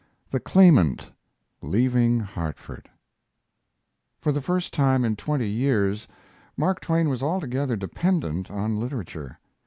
[0.31, 1.11] "THE CLAIMANT"
[1.61, 2.89] LEAVING HARTFORD
[4.19, 6.07] For the first time in twenty years
[6.57, 9.37] Mark Twain was altogether dependent on literature.